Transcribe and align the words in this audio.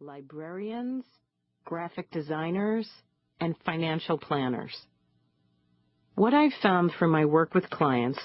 librarians, 0.00 1.04
graphic 1.64 2.10
designers, 2.10 2.86
and 3.40 3.54
financial 3.64 4.18
planners. 4.18 4.76
What 6.14 6.34
I've 6.34 6.52
found 6.62 6.92
through 6.92 7.10
my 7.10 7.24
work 7.24 7.54
with 7.54 7.70
clients 7.70 8.20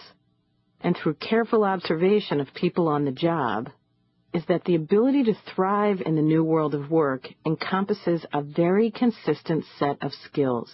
and 0.81 0.97
through 0.97 1.15
careful 1.15 1.63
observation 1.63 2.41
of 2.41 2.53
people 2.53 2.89
on 2.89 3.05
the 3.05 3.11
job 3.11 3.69
is 4.33 4.43
that 4.47 4.65
the 4.65 4.75
ability 4.75 5.23
to 5.23 5.33
thrive 5.55 6.01
in 6.05 6.15
the 6.15 6.21
new 6.21 6.43
world 6.43 6.73
of 6.73 6.91
work 6.91 7.27
encompasses 7.45 8.25
a 8.33 8.41
very 8.41 8.91
consistent 8.91 9.63
set 9.79 9.97
of 10.01 10.11
skills. 10.25 10.69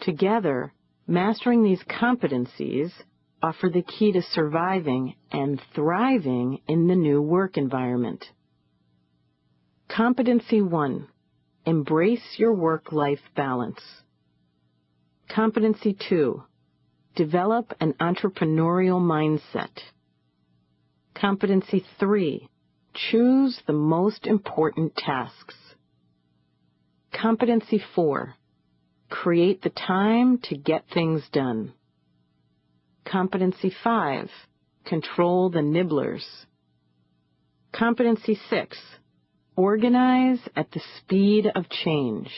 Together, 0.00 0.72
mastering 1.06 1.62
these 1.62 1.82
competencies 1.84 2.90
offer 3.42 3.68
the 3.68 3.82
key 3.82 4.12
to 4.12 4.22
surviving 4.22 5.14
and 5.30 5.60
thriving 5.74 6.60
in 6.66 6.86
the 6.88 6.96
new 6.96 7.20
work 7.22 7.56
environment. 7.56 8.24
Competency 9.88 10.60
1. 10.60 11.06
Embrace 11.66 12.36
your 12.36 12.52
work-life 12.52 13.20
balance. 13.36 13.80
Competency 15.28 15.96
2. 16.08 16.42
Develop 17.14 17.72
an 17.80 17.94
entrepreneurial 18.00 19.00
mindset. 19.00 19.70
Competency 21.14 21.84
3. 22.00 22.48
Choose 22.94 23.60
the 23.66 23.72
most 23.72 24.26
important 24.26 24.96
tasks. 24.96 25.54
Competency 27.12 27.80
4. 27.94 28.34
Create 29.10 29.62
the 29.62 29.70
time 29.70 30.38
to 30.44 30.56
get 30.56 30.84
things 30.92 31.22
done. 31.32 31.72
Competency 33.04 33.72
5. 33.84 34.28
Control 34.86 35.50
the 35.50 35.62
nibblers. 35.62 36.24
Competency 37.72 38.38
6. 38.50 38.76
Organize 39.56 40.40
at 40.56 40.72
the 40.72 40.80
speed 40.98 41.46
of 41.54 41.68
change. 41.68 42.28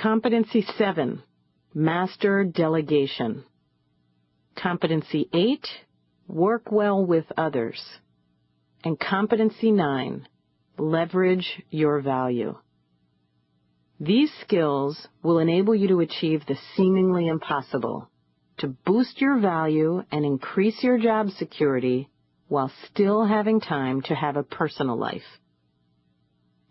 Competency 0.00 0.64
7. 0.76 1.20
Master 1.74 2.44
delegation. 2.44 3.42
Competency 4.56 5.28
8. 5.32 5.66
Work 6.28 6.70
well 6.70 7.04
with 7.04 7.24
others. 7.36 7.82
And 8.84 9.00
Competency 9.00 9.72
9. 9.72 10.28
Leverage 10.78 11.64
your 11.70 12.02
value. 12.02 12.56
These 13.98 14.30
skills 14.42 15.08
will 15.24 15.40
enable 15.40 15.74
you 15.74 15.88
to 15.88 16.00
achieve 16.00 16.46
the 16.46 16.56
seemingly 16.76 17.26
impossible, 17.26 18.08
to 18.58 18.68
boost 18.68 19.20
your 19.20 19.40
value 19.40 20.04
and 20.12 20.24
increase 20.24 20.84
your 20.84 20.98
job 20.98 21.30
security 21.30 22.08
while 22.46 22.70
still 22.86 23.24
having 23.24 23.60
time 23.60 24.02
to 24.02 24.14
have 24.14 24.36
a 24.36 24.44
personal 24.44 24.96
life. 24.96 25.22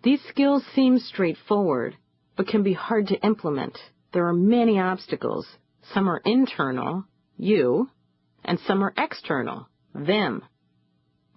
These 0.03 0.21
skills 0.29 0.63
seem 0.75 0.99
straightforward, 0.99 1.95
but 2.35 2.47
can 2.47 2.63
be 2.63 2.73
hard 2.73 3.07
to 3.07 3.25
implement. 3.25 3.77
There 4.13 4.27
are 4.27 4.33
many 4.33 4.79
obstacles. 4.79 5.47
Some 5.93 6.07
are 6.07 6.21
internal, 6.23 7.05
you, 7.37 7.89
and 8.45 8.59
some 8.59 8.83
are 8.83 8.93
external, 8.97 9.67
them. 9.93 10.43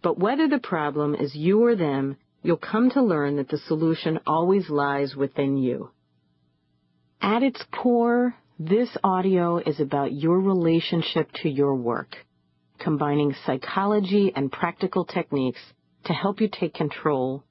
But 0.02 0.18
whether 0.18 0.48
the 0.48 0.58
problem 0.58 1.14
is 1.14 1.34
you 1.34 1.64
or 1.64 1.74
them, 1.74 2.16
you'll 2.42 2.56
come 2.56 2.90
to 2.90 3.02
learn 3.02 3.36
that 3.36 3.48
the 3.48 3.58
solution 3.58 4.20
always 4.26 4.68
lies 4.70 5.16
within 5.16 5.56
you. 5.56 5.90
At 7.20 7.42
its 7.42 7.62
core, 7.70 8.34
this 8.58 8.96
audio 9.02 9.58
is 9.58 9.80
about 9.80 10.12
your 10.12 10.38
relationship 10.38 11.30
to 11.42 11.48
your 11.48 11.74
work, 11.74 12.16
combining 12.78 13.34
psychology 13.46 14.32
and 14.34 14.52
practical 14.52 15.04
techniques 15.04 15.60
to 16.04 16.12
help 16.12 16.40
you 16.40 16.48
take 16.48 16.74
control 16.74 17.44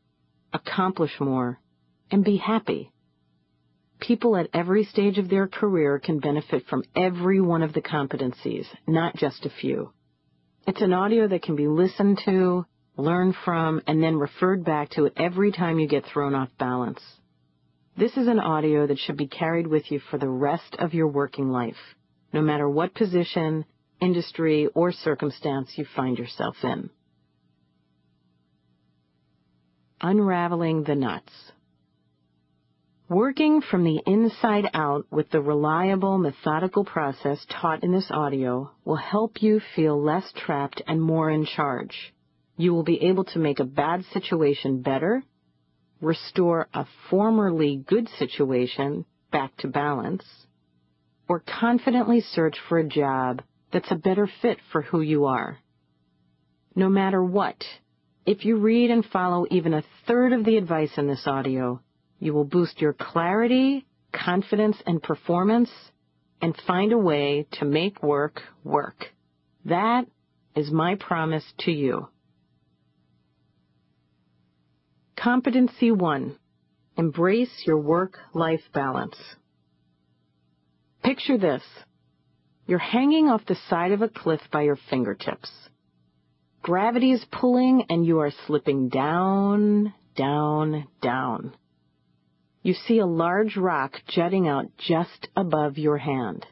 accomplish 0.53 1.19
more, 1.19 1.59
and 2.11 2.23
be 2.23 2.38
happy. 2.38 2.92
People 4.00 4.38
at 4.38 4.50
every 4.53 4.86
stage 4.86 5.17
of 5.17 5.30
their 5.30 5.47
career 5.47 6.00
can 6.00 6.19
benefit 6.19 6.66
from 6.67 6.83
every 6.95 7.41
one 7.41 7.63
of 7.63 7.73
the 7.73 7.81
competencies, 7.81 8.66
not 8.88 9.16
just 9.16 9.46
a 9.46 9.50
few. 9.50 9.91
It's 10.66 10.81
an 10.81 10.94
audio 10.94 11.28
that 11.28 11.44
can 11.44 11.56
be 11.56 11.68
listened 11.68 12.22
to, 12.25 12.66
learned 12.96 13.35
from, 13.44 13.81
and 13.88 14.01
then 14.01 14.16
referred 14.16 14.63
back 14.63 14.91
to 14.91 15.09
every 15.18 15.51
time 15.51 15.79
you 15.79 15.88
get 15.88 16.06
thrown 16.06 16.35
off 16.35 16.50
balance. 16.57 17.02
This 17.97 18.16
is 18.16 18.28
an 18.28 18.40
audio 18.40 18.88
that 18.88 19.00
should 19.00 19.18
be 19.18 19.28
carried 19.28 19.68
with 19.68 19.91
you 19.91 20.00
for 20.09 20.18
the 20.18 20.29
rest 20.29 20.75
of 20.79 20.94
your 20.94 21.07
working 21.07 21.50
life, 21.50 21.75
no 22.31 22.41
matter 22.41 22.69
what 22.69 22.94
position, 22.94 23.66
industry, 24.00 24.68
or 24.68 24.91
circumstance 24.91 25.73
you 25.75 25.85
find 25.96 26.18
yourself 26.18 26.56
in. 26.63 26.90
Unraveling 30.01 30.83
the 30.83 30.95
Nuts. 30.95 31.51
Working 33.09 33.59
from 33.59 33.83
the 33.83 34.01
inside 34.05 34.69
out 34.73 35.05
with 35.11 35.29
the 35.29 35.41
reliable, 35.41 36.17
methodical 36.17 36.85
process 36.85 37.45
taught 37.49 37.83
in 37.83 37.91
this 37.91 38.09
audio 38.09 38.71
will 38.85 38.95
help 38.95 39.41
you 39.41 39.59
feel 39.75 40.01
less 40.01 40.31
trapped 40.37 40.81
and 40.87 41.01
more 41.01 41.29
in 41.29 41.45
charge. 41.45 42.13
You 42.55 42.73
will 42.73 42.83
be 42.83 43.03
able 43.03 43.25
to 43.25 43.39
make 43.39 43.59
a 43.59 43.65
bad 43.65 44.05
situation 44.13 44.81
better, 44.81 45.21
restore 45.99 46.69
a 46.73 46.85
formerly 47.09 47.83
good 47.85 48.07
situation 48.17 49.05
back 49.33 49.57
to 49.57 49.67
balance, 49.67 50.23
or 51.27 51.41
confidently 51.41 52.21
search 52.21 52.57
for 52.69 52.77
a 52.77 52.87
job 52.87 53.41
that's 53.73 53.91
a 53.91 53.95
better 53.95 54.29
fit 54.41 54.59
for 54.71 54.81
who 54.81 55.01
you 55.01 55.25
are. 55.25 55.57
No 56.73 56.87
matter 56.87 57.21
what, 57.21 57.61
if 58.25 58.46
you 58.46 58.57
read 58.57 58.91
and 58.91 59.06
follow 59.06 59.46
even 59.50 59.74
a 59.74 59.84
third 60.07 60.34
of 60.34 60.46
the 60.46 60.57
advice 60.57 60.91
in 60.97 61.07
this 61.07 61.24
audio, 61.25 61.81
you 62.19 62.34
will 62.34 62.46
boost 62.46 62.81
your 62.81 62.94
clarity, 62.94 63.85
confidence, 64.12 64.78
and 64.85 65.02
performance 65.02 65.69
and 66.41 66.56
find 66.68 66.91
a 66.91 66.97
way 66.97 67.47
to 67.53 67.66
make 67.66 68.02
work 68.03 68.41
work. 68.63 69.08
That 69.66 70.06
is 70.56 70.72
my 70.72 70.96
promise 70.96 71.44
to 71.59 71.72
you. 71.72 72.08
Competency 75.18 75.91
1. 75.91 76.38
Embrace 76.97 77.63
your 77.66 77.78
work-life 77.78 78.62
balance. 78.74 79.18
Picture 81.03 81.38
this. 81.38 81.63
You're 82.68 82.79
hanging 82.79 83.28
off 83.28 83.46
the 83.46 83.58
side 83.69 83.91
of 83.91 84.02
a 84.02 84.09
cliff 84.09 84.41
by 84.52 84.62
your 84.62 84.78
fingertips. 84.90 85.50
Gravity 86.62 87.12
is 87.12 87.25
pulling 87.31 87.86
and 87.90 88.06
you 88.06 88.20
are 88.20 88.31
slipping 88.46 88.90
down, 88.90 89.94
down, 90.16 90.88
down. 91.02 91.53
You 92.62 92.74
see 92.74 93.00
a 93.00 93.06
large 93.06 93.56
rock 93.56 93.94
jutting 94.08 94.47
out 94.47 94.66
just 94.78 95.30
above 95.36 95.78
your 95.78 95.97
hand. 95.97 96.46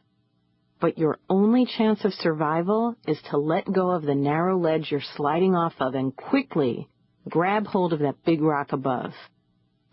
But 0.79 0.97
your 0.97 1.19
only 1.29 1.66
chance 1.66 2.06
of 2.06 2.13
survival 2.13 2.95
is 3.06 3.19
to 3.29 3.38
let 3.38 3.72
go 3.72 3.91
of 3.91 4.03
the 4.03 4.16
narrow 4.16 4.57
ledge 4.57 4.91
you're 4.91 5.01
sliding 5.16 5.56
off 5.56 5.73
of 5.79 5.95
and 5.95 6.16
quickly 6.16 6.88
grab 7.28 7.68
hold 7.68 7.91
of 7.91 8.00
that 8.00 8.24
big 8.24 8.41
rock 8.41 8.72
above. 8.72 9.12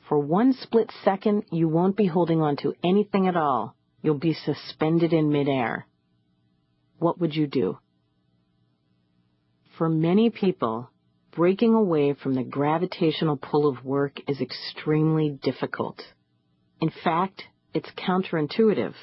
For 0.08 0.18
one 0.18 0.52
split 0.52 0.92
second, 1.02 1.44
you 1.50 1.68
won't 1.68 1.96
be 1.96 2.06
holding 2.06 2.40
on 2.40 2.56
to 2.58 2.74
anything 2.84 3.26
at 3.26 3.36
all. 3.36 3.74
You'll 4.02 4.18
be 4.18 4.34
suspended 4.34 5.12
in 5.12 5.32
midair. 5.32 5.86
What 6.98 7.18
would 7.18 7.34
you 7.34 7.46
do? 7.46 7.78
For 9.78 9.88
many 9.88 10.30
people, 10.30 10.88
breaking 11.32 11.74
away 11.74 12.14
from 12.14 12.34
the 12.34 12.44
gravitational 12.44 13.36
pull 13.36 13.66
of 13.66 13.84
work 13.84 14.20
is 14.28 14.40
extremely 14.40 15.30
difficult. 15.42 16.00
In 16.80 16.90
fact, 17.02 17.42
it's 17.72 17.90
counterintuitive. 17.98 18.94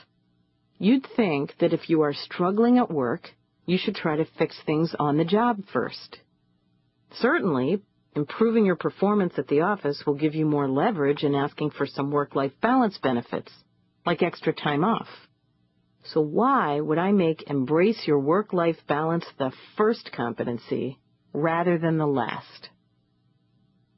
You'd 0.77 1.05
think 1.15 1.53
that 1.59 1.73
if 1.73 1.89
you 1.89 2.01
are 2.03 2.13
struggling 2.13 2.77
at 2.77 2.89
work, 2.89 3.29
you 3.65 3.77
should 3.77 3.95
try 3.95 4.15
to 4.15 4.25
fix 4.37 4.57
things 4.65 4.95
on 4.97 5.17
the 5.17 5.25
job 5.25 5.59
first. 5.73 6.19
Certainly, 7.19 7.81
improving 8.15 8.65
your 8.65 8.77
performance 8.77 9.33
at 9.37 9.47
the 9.47 9.61
office 9.61 10.03
will 10.05 10.15
give 10.15 10.35
you 10.35 10.45
more 10.45 10.69
leverage 10.69 11.23
in 11.23 11.35
asking 11.35 11.71
for 11.71 11.85
some 11.85 12.11
work-life 12.11 12.53
balance 12.61 12.97
benefits, 12.97 13.51
like 14.05 14.23
extra 14.23 14.53
time 14.53 14.85
off. 14.85 15.07
So 16.03 16.21
why 16.21 16.79
would 16.79 16.97
I 16.97 17.11
make 17.11 17.49
embrace 17.49 18.07
your 18.07 18.19
work-life 18.19 18.77
balance 18.87 19.25
the 19.37 19.51
first 19.77 20.11
competency 20.11 20.97
rather 21.33 21.77
than 21.77 21.97
the 21.97 22.07
last? 22.07 22.69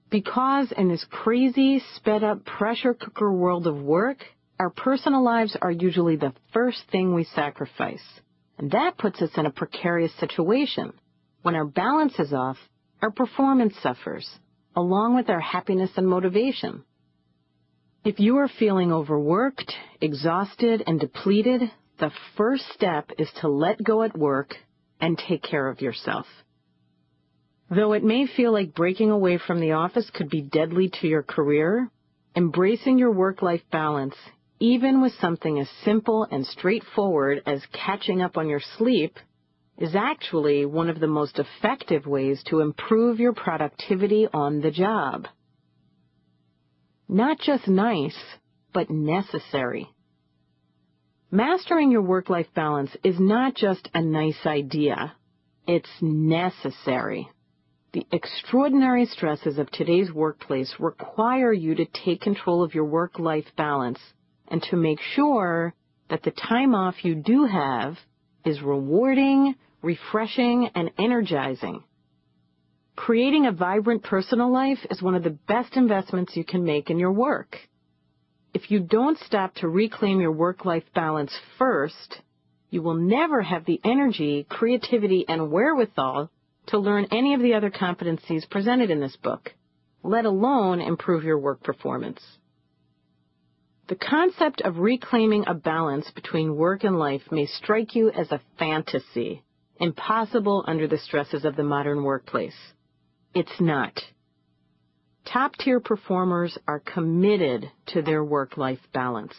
Because 0.09 0.71
in 0.77 0.89
this 0.89 1.05
crazy, 1.09 1.81
sped-up 1.95 2.45
pressure 2.45 2.93
cooker 2.93 3.33
world 3.33 3.65
of 3.65 3.81
work, 3.81 4.17
our 4.59 4.69
personal 4.69 5.23
lives 5.23 5.57
are 5.61 5.71
usually 5.71 6.17
the 6.17 6.33
first 6.51 6.83
thing 6.91 7.13
we 7.13 7.23
sacrifice. 7.23 8.03
And 8.57 8.69
that 8.71 8.97
puts 8.97 9.21
us 9.21 9.31
in 9.35 9.45
a 9.45 9.51
precarious 9.51 10.13
situation. 10.19 10.93
When 11.41 11.55
our 11.55 11.65
balance 11.65 12.19
is 12.19 12.31
off, 12.31 12.57
our 13.01 13.11
performance 13.11 13.73
suffers, 13.81 14.29
along 14.75 15.15
with 15.15 15.29
our 15.29 15.39
happiness 15.39 15.89
and 15.97 16.07
motivation. 16.07 16.83
If 18.05 18.19
you 18.19 18.37
are 18.37 18.49
feeling 18.59 18.91
overworked, 18.91 19.73
exhausted, 19.99 20.83
and 20.85 20.99
depleted, 20.99 21.71
the 22.03 22.11
first 22.35 22.65
step 22.73 23.11
is 23.17 23.29
to 23.39 23.47
let 23.47 23.81
go 23.81 24.03
at 24.03 24.17
work 24.17 24.55
and 24.99 25.17
take 25.17 25.41
care 25.41 25.69
of 25.69 25.79
yourself. 25.79 26.25
Though 27.69 27.93
it 27.93 28.03
may 28.03 28.27
feel 28.27 28.51
like 28.51 28.75
breaking 28.75 29.09
away 29.09 29.37
from 29.37 29.61
the 29.61 29.71
office 29.71 30.09
could 30.13 30.29
be 30.29 30.41
deadly 30.41 30.91
to 30.99 31.07
your 31.07 31.23
career, 31.23 31.89
embracing 32.35 32.97
your 32.97 33.11
work-life 33.11 33.61
balance, 33.71 34.15
even 34.59 35.01
with 35.01 35.13
something 35.21 35.57
as 35.59 35.69
simple 35.85 36.27
and 36.29 36.45
straightforward 36.45 37.41
as 37.45 37.65
catching 37.71 38.21
up 38.21 38.35
on 38.35 38.49
your 38.49 38.61
sleep, 38.77 39.15
is 39.77 39.95
actually 39.95 40.65
one 40.65 40.89
of 40.89 40.99
the 40.99 41.07
most 41.07 41.39
effective 41.39 42.05
ways 42.05 42.43
to 42.47 42.59
improve 42.59 43.21
your 43.21 43.33
productivity 43.33 44.27
on 44.33 44.59
the 44.59 44.71
job. 44.71 45.25
Not 47.07 47.39
just 47.39 47.65
nice, 47.65 48.17
but 48.73 48.89
necessary. 48.89 49.87
Mastering 51.33 51.89
your 51.89 52.03
work-life 52.03 52.45
balance 52.53 52.95
is 53.03 53.19
not 53.19 53.55
just 53.55 53.89
a 53.95 54.03
nice 54.03 54.45
idea. 54.45 55.15
It's 55.65 55.89
necessary. 55.99 57.27
The 57.91 58.05
extraordinary 58.11 59.07
stresses 59.07 59.57
of 59.57 59.71
today's 59.71 60.13
workplace 60.13 60.75
require 60.77 61.51
you 61.51 61.73
to 61.73 61.85
take 61.85 62.21
control 62.21 62.61
of 62.61 62.75
your 62.75 62.85
work-life 62.85 63.47
balance 63.57 63.97
and 64.47 64.61
to 64.69 64.75
make 64.75 64.99
sure 65.15 65.73
that 66.07 66.21
the 66.21 66.29
time 66.29 66.75
off 66.75 67.03
you 67.03 67.15
do 67.15 67.45
have 67.45 67.97
is 68.45 68.61
rewarding, 68.61 69.55
refreshing, 69.81 70.69
and 70.75 70.91
energizing. 70.99 71.83
Creating 72.95 73.47
a 73.47 73.51
vibrant 73.51 74.03
personal 74.03 74.53
life 74.53 74.85
is 74.91 75.01
one 75.01 75.15
of 75.15 75.23
the 75.23 75.39
best 75.47 75.77
investments 75.77 76.37
you 76.37 76.43
can 76.43 76.63
make 76.63 76.91
in 76.91 76.99
your 76.99 77.11
work. 77.11 77.57
If 78.53 78.69
you 78.69 78.79
don't 78.79 79.17
stop 79.19 79.55
to 79.55 79.67
reclaim 79.67 80.21
your 80.21 80.31
work-life 80.31 80.83
balance 80.93 81.33
first, 81.57 82.21
you 82.69 82.81
will 82.81 82.93
never 82.95 83.41
have 83.41 83.65
the 83.65 83.81
energy, 83.83 84.45
creativity, 84.47 85.25
and 85.27 85.51
wherewithal 85.51 86.29
to 86.67 86.77
learn 86.77 87.07
any 87.11 87.33
of 87.33 87.41
the 87.41 87.55
other 87.55 87.71
competencies 87.71 88.49
presented 88.49 88.89
in 88.89 88.99
this 88.99 89.15
book, 89.17 89.53
let 90.03 90.25
alone 90.25 90.81
improve 90.81 91.23
your 91.23 91.39
work 91.39 91.63
performance. 91.63 92.21
The 93.87 93.95
concept 93.95 94.61
of 94.61 94.77
reclaiming 94.77 95.45
a 95.45 95.53
balance 95.53 96.09
between 96.11 96.55
work 96.55 96.83
and 96.83 96.97
life 96.97 97.23
may 97.31 97.47
strike 97.47 97.95
you 97.95 98.11
as 98.11 98.31
a 98.31 98.41
fantasy, 98.57 99.43
impossible 99.79 100.63
under 100.67 100.87
the 100.87 100.97
stresses 100.97 101.43
of 101.43 101.55
the 101.55 101.63
modern 101.63 102.03
workplace. 102.03 102.55
It's 103.33 103.59
not. 103.59 103.99
Top-tier 105.25 105.79
performers 105.79 106.57
are 106.67 106.79
committed 106.79 107.69
to 107.87 108.01
their 108.01 108.23
work-life 108.23 108.79
balance. 108.93 109.35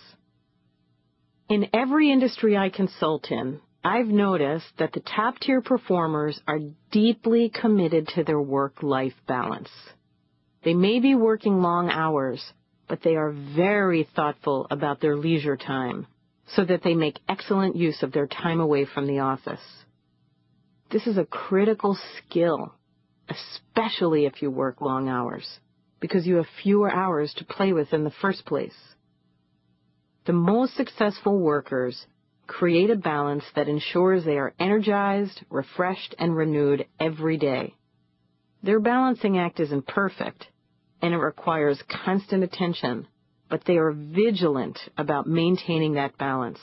In 1.49 1.69
every 1.73 2.11
industry 2.11 2.57
I 2.57 2.71
consult 2.71 3.31
in, 3.31 3.61
I've 3.85 4.07
noticed 4.07 4.67
that 4.79 4.93
the 4.93 5.01
top-tier 5.01 5.61
performers 5.61 6.41
are 6.49 6.61
deeply 6.91 7.51
committed 7.51 8.09
to 8.15 8.25
their 8.25 8.41
work-life 8.41 9.13
balance. 9.29 9.69
They 10.65 10.73
may 10.73 11.01
be 11.01 11.15
working 11.15 11.61
long 11.61 11.91
hours, 11.91 12.43
but 12.89 13.03
they 13.03 13.17
are 13.17 13.31
very 13.31 14.09
thoughtful 14.17 14.67
about 14.71 15.01
their 15.01 15.17
leisure 15.17 15.59
time 15.59 16.07
so 16.57 16.65
that 16.65 16.83
they 16.83 16.95
make 16.95 17.21
excellent 17.29 17.77
use 17.77 18.03
of 18.03 18.13
their 18.13 18.27
time 18.27 18.61
away 18.61 18.87
from 18.87 19.07
the 19.07 19.19
office. 19.19 19.61
This 20.91 21.07
is 21.07 21.19
a 21.19 21.25
critical 21.25 21.99
skill, 22.17 22.75
especially 23.29 24.25
if 24.25 24.41
you 24.41 24.51
work 24.51 24.81
long 24.81 25.09
hours, 25.09 25.47
because 26.05 26.27
you 26.27 26.37
have 26.37 26.45
fewer 26.63 26.91
hours 26.91 27.33
to 27.33 27.47
play 27.47 27.73
with 27.73 27.95
in 27.95 28.05
the 28.05 28.13
first 28.21 28.45
place. 28.45 28.75
The 30.27 30.35
most 30.35 30.77
successful 30.77 31.39
workers 31.39 32.05
create 32.47 32.91
a 32.91 32.95
balance 32.95 33.43
that 33.57 33.71
ensures 33.71 34.23
they 34.23 34.37
are 34.37 34.53
energized, 34.61 35.41
refreshed, 35.49 36.15
and 36.19 36.37
renewed 36.37 36.85
every 37.01 37.39
day. 37.39 37.73
Their 38.63 38.81
balancing 38.81 39.39
act 39.39 39.61
isn't 39.61 39.87
perfect, 39.87 40.47
and 41.01 41.15
it 41.15 41.17
requires 41.17 41.83
constant 42.05 42.45
attention, 42.45 43.07
but 43.49 43.63
they 43.67 43.79
are 43.79 43.93
vigilant 43.93 44.79
about 44.99 45.27
maintaining 45.27 45.95
that 45.95 46.19
balance 46.19 46.59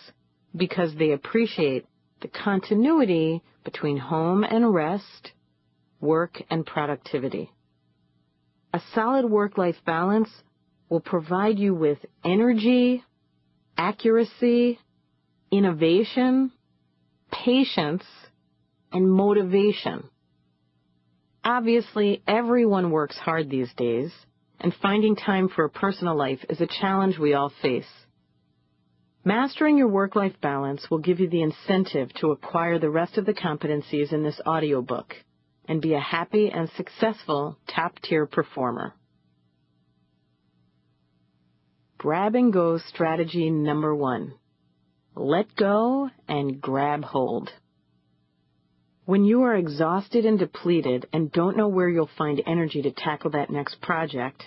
because 0.55 0.93
they 0.93 1.13
appreciate 1.13 1.87
the 2.21 2.27
continuity 2.27 3.41
between 3.63 3.97
home 3.97 4.43
and 4.43 4.71
rest, 4.71 5.31
work 5.99 6.39
and 6.51 6.63
productivity. 6.63 7.49
A 8.73 8.81
solid 8.93 9.25
work-life 9.25 9.75
balance 9.85 10.29
will 10.89 11.01
provide 11.01 11.59
you 11.59 11.73
with 11.73 11.97
energy, 12.23 13.03
accuracy, 13.77 14.79
innovation, 15.51 16.51
patience, 17.31 18.03
and 18.93 19.11
motivation. 19.11 20.03
Obviously, 21.43 22.21
everyone 22.27 22.91
works 22.91 23.17
hard 23.17 23.49
these 23.49 23.73
days, 23.75 24.11
and 24.59 24.73
finding 24.81 25.15
time 25.15 25.49
for 25.49 25.65
a 25.65 25.69
personal 25.69 26.15
life 26.15 26.39
is 26.49 26.61
a 26.61 26.67
challenge 26.67 27.17
we 27.17 27.33
all 27.33 27.51
face. 27.61 27.89
Mastering 29.25 29.77
your 29.77 29.87
work-life 29.87 30.35
balance 30.41 30.89
will 30.89 30.99
give 30.99 31.19
you 31.19 31.29
the 31.29 31.41
incentive 31.41 32.13
to 32.15 32.31
acquire 32.31 32.79
the 32.79 32.89
rest 32.89 33.17
of 33.17 33.25
the 33.25 33.33
competencies 33.33 34.13
in 34.13 34.23
this 34.23 34.39
audiobook 34.47 35.15
and 35.71 35.81
be 35.81 35.93
a 35.93 36.01
happy 36.01 36.51
and 36.53 36.69
successful 36.75 37.57
top-tier 37.73 38.25
performer. 38.25 38.93
Grab 41.97 42.35
and 42.35 42.51
go 42.51 42.77
strategy 42.77 43.49
number 43.49 43.95
one. 43.95 44.33
Let 45.15 45.55
go 45.55 46.09
and 46.27 46.59
grab 46.59 47.05
hold. 47.05 47.51
When 49.05 49.23
you 49.23 49.43
are 49.43 49.55
exhausted 49.55 50.25
and 50.25 50.37
depleted 50.37 51.05
and 51.13 51.31
don't 51.31 51.55
know 51.55 51.69
where 51.69 51.87
you'll 51.87 52.09
find 52.17 52.41
energy 52.45 52.81
to 52.81 52.91
tackle 52.91 53.31
that 53.31 53.49
next 53.49 53.79
project, 53.79 54.43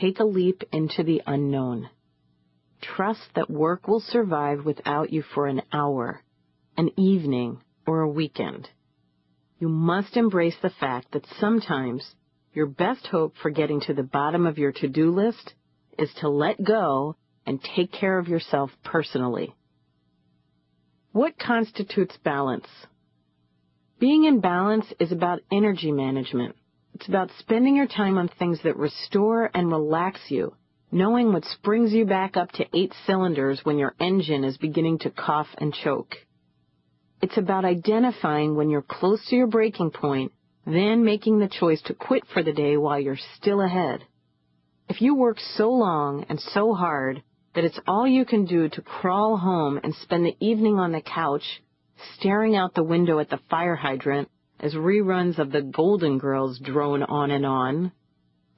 take 0.00 0.20
a 0.20 0.24
leap 0.24 0.62
into 0.72 1.02
the 1.02 1.22
unknown. 1.26 1.90
Trust 2.80 3.30
that 3.34 3.50
work 3.50 3.88
will 3.88 3.98
survive 3.98 4.64
without 4.64 5.12
you 5.12 5.24
for 5.34 5.48
an 5.48 5.62
hour, 5.72 6.22
an 6.76 6.90
evening, 6.96 7.60
or 7.84 8.02
a 8.02 8.08
weekend. 8.08 8.68
You 9.60 9.68
must 9.68 10.16
embrace 10.16 10.56
the 10.62 10.70
fact 10.70 11.12
that 11.12 11.26
sometimes 11.38 12.14
your 12.54 12.64
best 12.64 13.06
hope 13.06 13.34
for 13.42 13.50
getting 13.50 13.82
to 13.82 13.92
the 13.92 14.02
bottom 14.02 14.46
of 14.46 14.56
your 14.56 14.72
to-do 14.72 15.10
list 15.10 15.52
is 15.98 16.10
to 16.20 16.30
let 16.30 16.64
go 16.64 17.14
and 17.46 17.62
take 17.62 17.92
care 17.92 18.18
of 18.18 18.26
yourself 18.26 18.70
personally. 18.82 19.54
What 21.12 21.38
constitutes 21.38 22.16
balance? 22.24 22.66
Being 23.98 24.24
in 24.24 24.40
balance 24.40 24.86
is 24.98 25.12
about 25.12 25.42
energy 25.52 25.92
management. 25.92 26.56
It's 26.94 27.06
about 27.06 27.30
spending 27.38 27.76
your 27.76 27.86
time 27.86 28.16
on 28.16 28.28
things 28.28 28.60
that 28.64 28.78
restore 28.78 29.50
and 29.52 29.70
relax 29.70 30.20
you, 30.30 30.54
knowing 30.90 31.34
what 31.34 31.44
springs 31.44 31.92
you 31.92 32.06
back 32.06 32.34
up 32.34 32.50
to 32.52 32.66
eight 32.72 32.94
cylinders 33.06 33.60
when 33.62 33.76
your 33.76 33.94
engine 34.00 34.42
is 34.42 34.56
beginning 34.56 35.00
to 35.00 35.10
cough 35.10 35.48
and 35.58 35.74
choke. 35.74 36.16
It's 37.22 37.36
about 37.36 37.64
identifying 37.64 38.56
when 38.56 38.70
you're 38.70 38.82
close 38.82 39.24
to 39.26 39.36
your 39.36 39.46
breaking 39.46 39.90
point, 39.90 40.32
then 40.66 41.04
making 41.04 41.38
the 41.38 41.48
choice 41.48 41.82
to 41.82 41.94
quit 41.94 42.24
for 42.32 42.42
the 42.42 42.52
day 42.52 42.76
while 42.76 42.98
you're 42.98 43.18
still 43.36 43.60
ahead. 43.60 44.04
If 44.88 45.00
you 45.00 45.14
work 45.14 45.38
so 45.38 45.70
long 45.70 46.24
and 46.28 46.40
so 46.40 46.74
hard 46.74 47.22
that 47.54 47.64
it's 47.64 47.80
all 47.86 48.06
you 48.06 48.24
can 48.24 48.44
do 48.44 48.68
to 48.68 48.82
crawl 48.82 49.36
home 49.36 49.80
and 49.82 49.94
spend 49.94 50.24
the 50.24 50.36
evening 50.40 50.78
on 50.78 50.92
the 50.92 51.00
couch 51.00 51.62
staring 52.16 52.56
out 52.56 52.74
the 52.74 52.82
window 52.82 53.18
at 53.18 53.28
the 53.28 53.40
fire 53.50 53.76
hydrant 53.76 54.28
as 54.58 54.74
reruns 54.74 55.38
of 55.38 55.52
the 55.52 55.62
Golden 55.62 56.18
Girls 56.18 56.58
drone 56.58 57.02
on 57.02 57.30
and 57.30 57.46
on, 57.46 57.92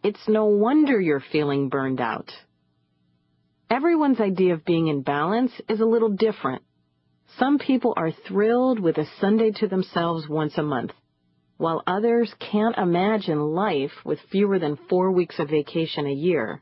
it's 0.02 0.28
no 0.28 0.47
wonder 0.47 1.00
you're 1.00 1.23
feeling 1.33 1.69
burned 1.69 2.00
out. 2.00 2.31
Everyone's 3.71 4.21
idea 4.21 4.54
of 4.54 4.64
being 4.64 4.88
in 4.88 5.02
balance 5.02 5.52
is 5.69 5.81
a 5.81 5.87
little 5.87 6.11
different. 6.11 6.62
Some 7.39 7.59
people 7.59 7.95
are 7.97 8.12
thrilled 8.12 8.79
with 8.79 8.99
a 8.99 9.07
Sunday 9.21 9.53
to 9.53 9.67
themselves 9.67 10.29
once 10.29 10.59
a 10.59 10.62
month, 10.62 10.93
while 11.57 11.83
others 11.87 12.33
can't 12.39 12.77
imagine 12.77 13.41
life 13.41 13.93
with 14.05 14.19
fewer 14.31 14.59
than 14.59 14.79
four 14.89 15.11
weeks 15.11 15.39
of 15.39 15.49
vacation 15.49 16.07
a 16.07 16.12
year. 16.12 16.61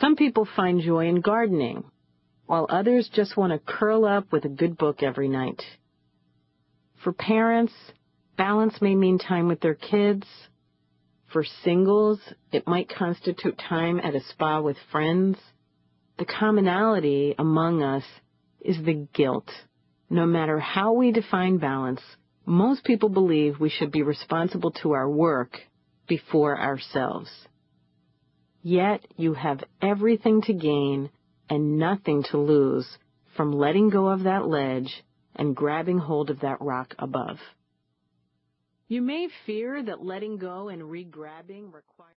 Some 0.00 0.16
people 0.16 0.48
find 0.56 0.80
joy 0.80 1.06
in 1.06 1.20
gardening, 1.20 1.84
while 2.46 2.66
others 2.70 3.08
just 3.12 3.36
want 3.36 3.52
to 3.52 3.58
curl 3.58 4.04
up 4.04 4.32
with 4.32 4.44
a 4.44 4.48
good 4.48 4.76
book 4.76 5.02
every 5.02 5.28
night. 5.28 5.62
For 7.04 7.12
parents, 7.12 7.72
balance 8.36 8.80
may 8.80 8.96
mean 8.96 9.18
time 9.18 9.48
with 9.48 9.60
their 9.60 9.74
kids. 9.74 10.26
For 11.32 11.44
singles, 11.44 12.18
it 12.50 12.66
might 12.66 12.88
constitute 12.88 13.58
time 13.58 14.00
at 14.00 14.14
a 14.14 14.20
spa 14.20 14.60
with 14.60 14.76
friends. 14.90 15.38
The 16.18 16.24
commonality 16.24 17.34
among 17.38 17.82
us 17.82 18.04
is 18.64 18.76
the 18.84 19.06
guilt. 19.12 19.50
No 20.10 20.26
matter 20.26 20.58
how 20.58 20.92
we 20.92 21.12
define 21.12 21.58
balance, 21.58 22.00
most 22.44 22.84
people 22.84 23.08
believe 23.08 23.60
we 23.60 23.70
should 23.70 23.92
be 23.92 24.02
responsible 24.02 24.72
to 24.82 24.92
our 24.92 25.08
work 25.08 25.58
before 26.06 26.58
ourselves. 26.58 27.30
Yet 28.62 29.06
you 29.16 29.34
have 29.34 29.64
everything 29.80 30.42
to 30.42 30.52
gain 30.52 31.10
and 31.48 31.78
nothing 31.78 32.24
to 32.30 32.38
lose 32.38 32.86
from 33.36 33.52
letting 33.52 33.90
go 33.90 34.08
of 34.08 34.24
that 34.24 34.46
ledge 34.46 35.02
and 35.34 35.56
grabbing 35.56 35.98
hold 35.98 36.30
of 36.30 36.40
that 36.40 36.60
rock 36.60 36.94
above. 36.98 37.38
You 38.88 39.00
may 39.00 39.28
fear 39.46 39.82
that 39.82 40.04
letting 40.04 40.36
go 40.36 40.68
and 40.68 40.90
re-grabbing 40.90 41.72
requires 41.72 41.91